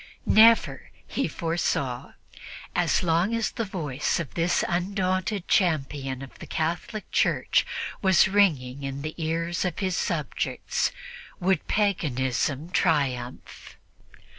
[0.25, 2.13] Never, he foresaw,
[2.75, 7.67] as long as the voice of this undaunted champion of the Catholic Church
[8.01, 10.91] was ringing in the ears of his subjects,
[11.39, 13.77] would paganism triumph.